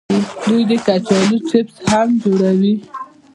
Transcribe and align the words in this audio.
دوی 0.43 0.61
د 0.71 0.73
کچالو 0.85 1.37
چپس 1.49 1.75
هم 1.89 2.09
جوړوي. 2.23 2.75